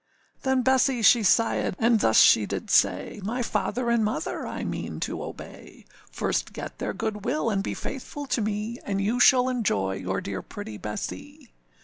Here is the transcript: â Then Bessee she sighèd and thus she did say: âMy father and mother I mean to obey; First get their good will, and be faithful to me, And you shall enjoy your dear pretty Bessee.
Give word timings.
â 0.01 0.41
Then 0.41 0.63
Bessee 0.63 1.03
she 1.03 1.19
sighèd 1.19 1.75
and 1.77 1.99
thus 1.99 2.19
she 2.19 2.47
did 2.47 2.71
say: 2.71 3.21
âMy 3.23 3.45
father 3.45 3.91
and 3.91 4.03
mother 4.03 4.47
I 4.47 4.63
mean 4.63 4.99
to 5.01 5.21
obey; 5.23 5.85
First 6.09 6.53
get 6.53 6.79
their 6.79 6.91
good 6.95 7.23
will, 7.23 7.51
and 7.51 7.61
be 7.63 7.75
faithful 7.75 8.25
to 8.25 8.41
me, 8.41 8.79
And 8.83 8.99
you 8.99 9.19
shall 9.19 9.47
enjoy 9.47 9.97
your 9.97 10.19
dear 10.19 10.41
pretty 10.41 10.79
Bessee. 10.79 11.53